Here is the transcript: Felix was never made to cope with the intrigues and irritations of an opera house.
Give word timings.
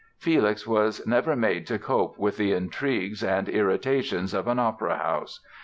Felix 0.17 0.65
was 0.65 1.05
never 1.05 1.35
made 1.35 1.67
to 1.67 1.77
cope 1.77 2.17
with 2.17 2.35
the 2.37 2.53
intrigues 2.53 3.23
and 3.23 3.47
irritations 3.47 4.33
of 4.33 4.47
an 4.47 4.57
opera 4.57 4.97
house. 4.97 5.41